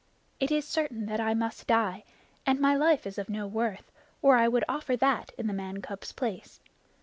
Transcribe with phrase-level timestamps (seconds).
[0.39, 2.03] It is certain that I must die,
[2.43, 3.91] and my life is of no worth,
[4.23, 6.59] or I would offer that in the man cub's place.